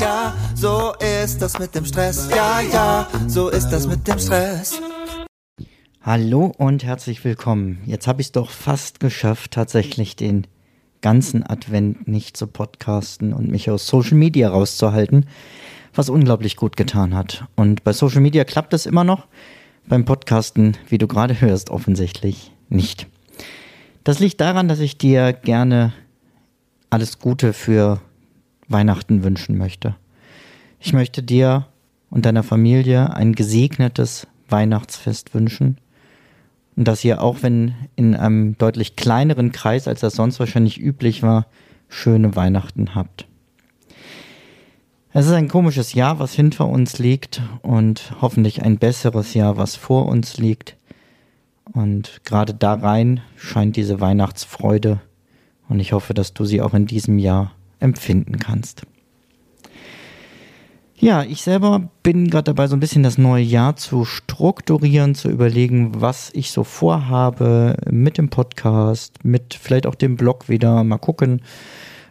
[0.00, 0.92] ja, so
[1.24, 2.28] ist das mit dem Stress.
[2.30, 4.80] Ja, ja, so ist das mit dem Stress.
[6.02, 7.78] Hallo und herzlich willkommen.
[7.84, 10.46] Jetzt habe ich es doch fast geschafft, tatsächlich den
[11.00, 15.26] ganzen Advent nicht zu podcasten und mich aus Social Media rauszuhalten,
[15.94, 17.46] was unglaublich gut getan hat.
[17.56, 19.26] Und bei Social Media klappt es immer noch,
[19.88, 23.06] beim Podcasten, wie du gerade hörst, offensichtlich nicht.
[24.04, 25.92] Das liegt daran, dass ich dir gerne
[26.90, 28.00] alles Gute für
[28.68, 29.96] Weihnachten wünschen möchte.
[30.80, 31.66] Ich möchte dir
[32.10, 35.78] und deiner Familie ein gesegnetes Weihnachtsfest wünschen.
[36.76, 41.22] Und dass ihr auch wenn in einem deutlich kleineren Kreis, als das sonst wahrscheinlich üblich
[41.22, 41.46] war,
[41.88, 43.26] schöne Weihnachten habt.
[45.12, 49.74] Es ist ein komisches Jahr, was hinter uns liegt und hoffentlich ein besseres Jahr, was
[49.74, 50.76] vor uns liegt.
[51.72, 55.00] Und gerade da rein scheint diese Weihnachtsfreude
[55.68, 58.82] und ich hoffe, dass du sie auch in diesem Jahr empfinden kannst.
[60.98, 65.28] Ja, ich selber bin gerade dabei, so ein bisschen das neue Jahr zu strukturieren, zu
[65.28, 70.82] überlegen, was ich so vorhabe mit dem Podcast, mit vielleicht auch dem Blog wieder.
[70.84, 71.42] Mal gucken,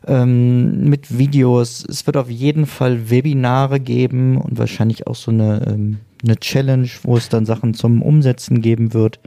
[0.05, 1.83] ähm, mit Videos.
[1.87, 6.89] Es wird auf jeden Fall Webinare geben und wahrscheinlich auch so eine, ähm, eine Challenge,
[7.01, 9.19] wo es dann Sachen zum Umsetzen geben wird.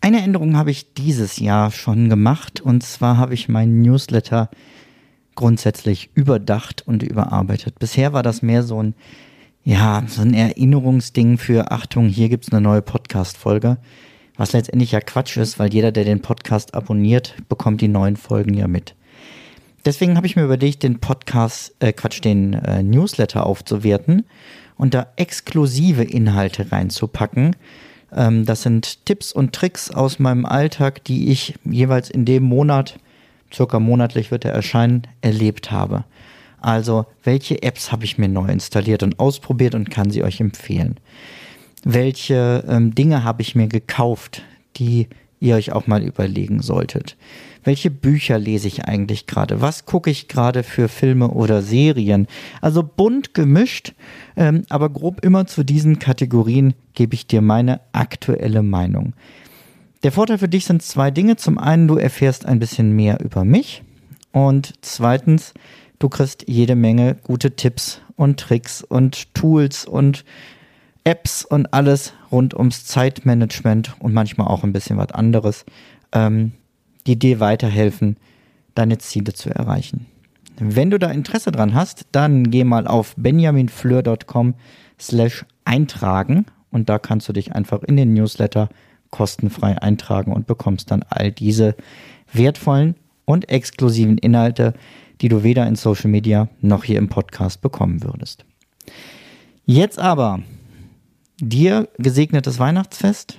[0.00, 4.48] Eine Änderung habe ich dieses Jahr schon gemacht und zwar habe ich meinen Newsletter
[5.34, 7.78] grundsätzlich überdacht und überarbeitet.
[7.78, 8.94] Bisher war das mehr so ein,
[9.64, 13.78] ja, so ein Erinnerungsding für Achtung, hier gibt es eine neue Podcast-Folge.
[14.36, 18.54] Was letztendlich ja Quatsch ist, weil jeder, der den Podcast abonniert, bekommt die neuen Folgen
[18.54, 18.96] ja mit.
[19.84, 24.24] Deswegen habe ich mir überlegt, den Podcast, äh, Quatsch, den äh, Newsletter aufzuwerten
[24.76, 27.54] und da exklusive Inhalte reinzupacken,
[28.14, 32.98] ähm, das sind Tipps und Tricks aus meinem Alltag, die ich jeweils in dem Monat,
[33.54, 36.04] circa monatlich wird er erscheinen, erlebt habe.
[36.60, 40.98] Also, welche Apps habe ich mir neu installiert und ausprobiert und kann sie euch empfehlen?
[41.84, 44.42] Welche ähm, Dinge habe ich mir gekauft,
[44.76, 45.08] die
[45.40, 47.16] ihr euch auch mal überlegen solltet?
[47.64, 52.28] welche Bücher lese ich eigentlich gerade, was gucke ich gerade für Filme oder Serien.
[52.60, 53.94] Also bunt gemischt,
[54.36, 59.14] ähm, aber grob immer zu diesen Kategorien gebe ich dir meine aktuelle Meinung.
[60.04, 61.36] Der Vorteil für dich sind zwei Dinge.
[61.36, 63.82] Zum einen, du erfährst ein bisschen mehr über mich
[64.32, 65.54] und zweitens,
[65.98, 70.26] du kriegst jede Menge gute Tipps und Tricks und Tools und
[71.04, 75.64] Apps und alles rund ums Zeitmanagement und manchmal auch ein bisschen was anderes.
[76.12, 76.52] Ähm,
[77.06, 78.16] die dir weiterhelfen,
[78.74, 80.06] deine Ziele zu erreichen.
[80.58, 84.54] Wenn du da Interesse dran hast, dann geh mal auf benjaminfleur.com
[85.00, 88.68] slash eintragen und da kannst du dich einfach in den Newsletter
[89.14, 91.76] kostenfrei eintragen und bekommst dann all diese
[92.32, 94.74] wertvollen und exklusiven Inhalte,
[95.20, 98.44] die du weder in Social Media noch hier im Podcast bekommen würdest.
[99.64, 100.40] Jetzt aber
[101.40, 103.38] dir gesegnetes Weihnachtsfest,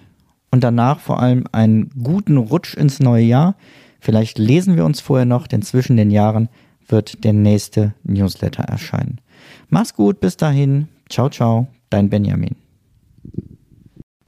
[0.55, 3.55] und danach vor allem einen guten Rutsch ins neue Jahr.
[3.99, 6.47] Vielleicht lesen wir uns vorher noch, denn zwischen den Jahren
[6.87, 9.19] wird der nächste Newsletter erscheinen.
[9.67, 10.87] Mach's gut, bis dahin.
[11.09, 12.64] Ciao, ciao, dein Benjamin.